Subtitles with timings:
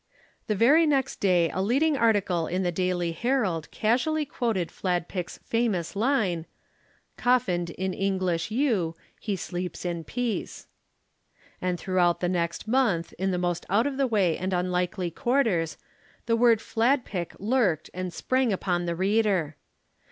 [0.47, 5.95] The very next day a leading article in the Daily Herald casually quoted Fladpick's famous
[5.95, 6.47] line:
[7.19, 10.65] "Coffined in English yew, he sleeps in peace."
[11.61, 15.77] And throughout the next month, in the most out of the way and unlikely quarters,
[16.25, 19.55] the word Fladpick lurked and sprang upon the reader.